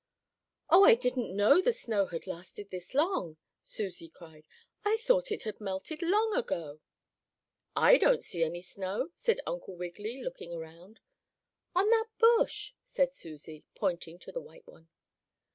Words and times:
"Oh, 0.71 0.83
I 0.83 0.95
didn't 0.95 1.35
know 1.37 1.61
the 1.61 1.71
snow 1.71 2.07
had 2.07 2.25
lasted 2.25 2.71
this 2.71 2.95
long!" 2.95 3.37
Susie 3.61 4.09
cried. 4.09 4.47
"I 4.83 4.97
thought 4.97 5.31
it 5.31 5.43
had 5.43 5.61
melted 5.61 6.01
long 6.01 6.33
ago." 6.33 6.79
"I 7.75 7.99
don't 7.99 8.23
see 8.23 8.43
any 8.43 8.61
snow," 8.63 9.11
said 9.13 9.41
Uncle 9.45 9.75
Wiggily, 9.75 10.23
looking 10.23 10.51
around. 10.53 10.99
"On 11.75 11.87
that 11.91 12.07
bush," 12.17 12.73
said 12.83 13.13
Susie, 13.15 13.63
pointing 13.75 14.17
to 14.17 14.31
the 14.31 14.41
white 14.41 14.65
one. 14.65 14.89